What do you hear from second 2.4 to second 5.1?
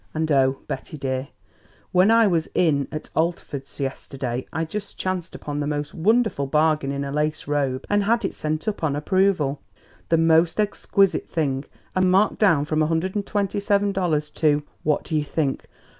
in at Altford's yesterday I just